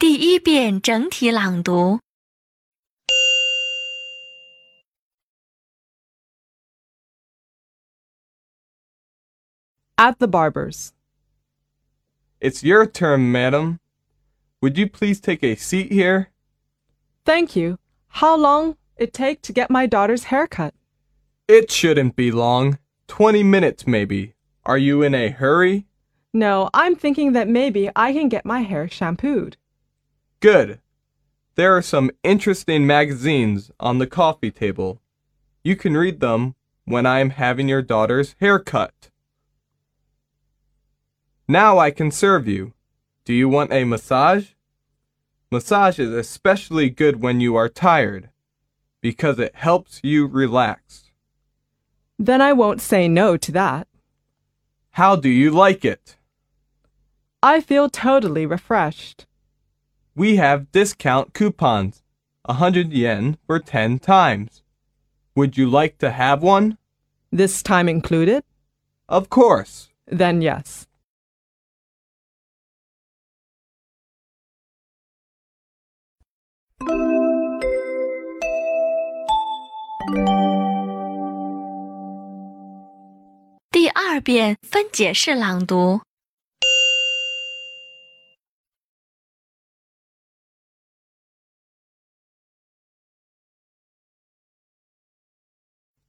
[0.00, 2.00] 第一遍整体朗读。
[9.98, 10.94] At the barber's.
[12.40, 13.78] It's your turn, madam.
[14.62, 16.28] Would you please take a seat here?
[17.26, 17.78] Thank you.
[18.08, 20.72] How long it take to get my daughter's haircut?
[21.46, 22.78] It shouldn't be long.
[23.06, 24.32] Twenty minutes, maybe.
[24.64, 25.84] Are you in a hurry?
[26.32, 29.58] No, I'm thinking that maybe I can get my hair shampooed.
[30.45, 30.79] Good.
[31.55, 35.01] There are some interesting magazines on the coffee table.
[35.63, 39.09] You can read them when I am having your daughter's hair cut.
[41.47, 42.73] Now I can serve you.
[43.25, 44.49] Do you want a massage?
[45.49, 48.29] Massage is especially good when you are tired
[49.01, 51.05] because it helps you relax.
[52.19, 53.87] Then I won't say no to that.
[54.91, 56.17] How do you like it?
[57.41, 59.25] I feel totally refreshed.
[60.17, 62.01] We have discount coupons,
[62.45, 64.63] a 100 yen for 10 times.
[65.35, 66.77] Would you like to have one?
[67.33, 68.45] This time included?
[69.09, 69.89] Of course.
[70.07, 70.87] Then yes.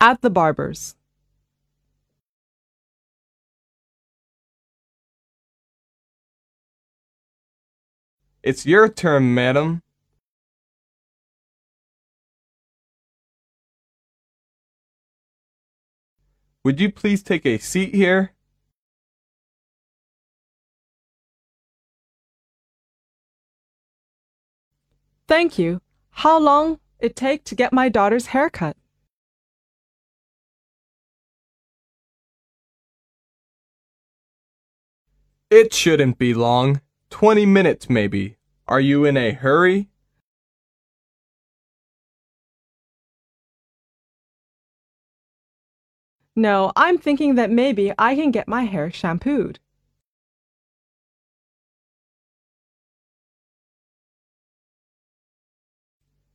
[0.00, 0.94] At the barber's.
[8.42, 9.82] It's your turn, madam.
[16.64, 18.32] Would you please take a seat here?
[25.26, 25.80] Thank you.
[26.10, 28.76] How long it take to get my daughter's haircut?
[35.50, 36.82] It shouldn't be long.
[37.08, 38.36] Twenty minutes, maybe.
[38.66, 39.88] Are you in a hurry?
[46.36, 49.58] No, I'm thinking that maybe I can get my hair shampooed.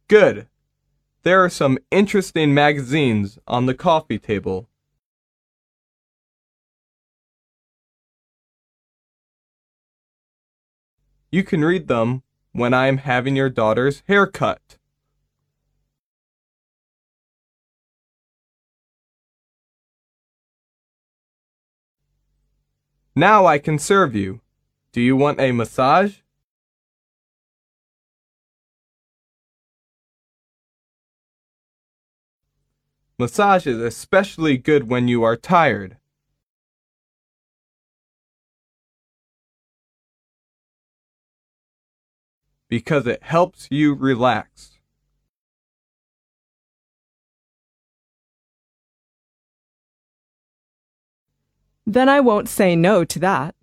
[0.07, 0.47] Good.
[1.21, 4.67] There are some interesting magazines on the coffee table.
[11.33, 12.21] You can read them
[12.51, 14.77] when I am having your daughter's hair cut.
[23.15, 24.41] Now I can serve you.
[24.91, 26.17] Do you want a massage?
[33.17, 35.97] Massage is especially good when you are tired.
[42.73, 44.79] Because it helps you relax.
[51.85, 53.53] Then I won't say no to that.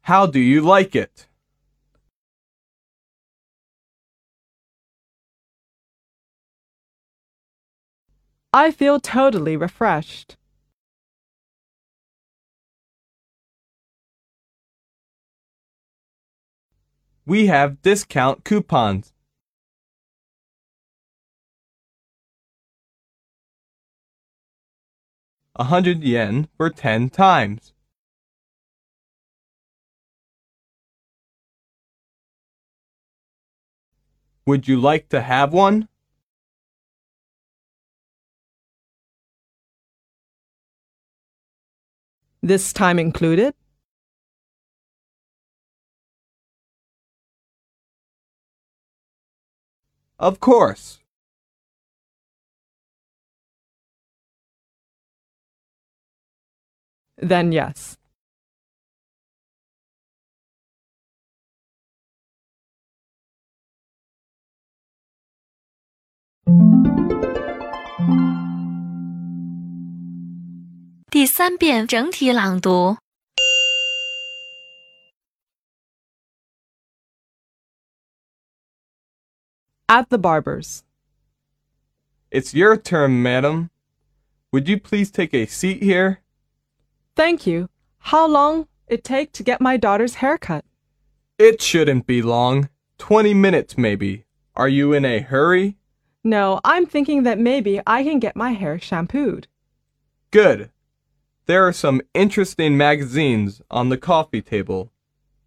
[0.00, 1.26] How do you like it?
[8.54, 10.38] I feel totally refreshed.
[17.28, 19.12] We have discount coupons.
[25.56, 27.72] A hundred yen for ten times.
[34.46, 35.88] Would you like to have one?
[42.40, 43.54] This time included?
[50.18, 50.98] Of course.
[57.18, 57.96] Then yes.
[79.88, 80.82] At the barber's.
[82.32, 83.70] It's your turn, madam.
[84.52, 86.22] Would you please take a seat here?
[87.14, 87.68] Thank you.
[87.98, 90.64] How long it take to get my daughter's haircut?
[91.38, 92.68] It shouldn't be long.
[92.98, 94.24] 20 minutes, maybe.
[94.56, 95.76] Are you in a hurry?
[96.24, 99.46] No, I'm thinking that maybe I can get my hair shampooed.
[100.32, 100.70] Good.
[101.46, 104.90] There are some interesting magazines on the coffee table.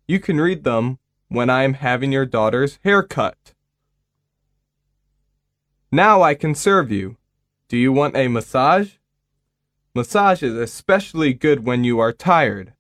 [0.07, 3.53] You can read them when I am having your daughter's hair cut.
[5.91, 7.17] Now I can serve you.
[7.67, 8.93] Do you want a massage?
[9.95, 12.73] Massage is especially good when you are tired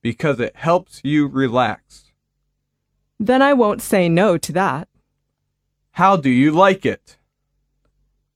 [0.00, 2.12] because it helps you relax.
[3.18, 4.88] Then I won't say no to that.
[5.92, 7.16] How do you like it?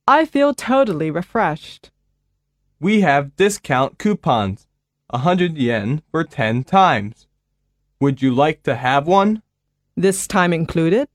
[0.08, 1.92] I feel totally refreshed.
[2.80, 4.66] We have discount coupons,
[5.10, 7.28] a 100 yen for 10 times.
[8.00, 9.42] Would you like to have one?
[9.96, 11.08] This time included?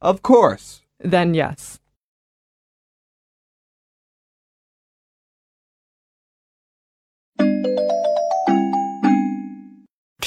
[0.00, 0.82] Of course.
[1.00, 1.80] Then yes.